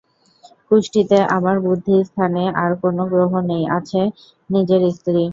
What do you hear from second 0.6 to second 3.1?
কুষ্ঠিতে আমার বুদ্ধিস্থানে আর কোনো